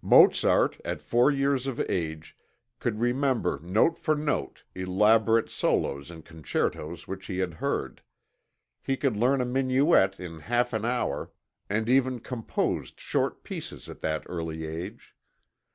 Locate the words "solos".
5.50-6.10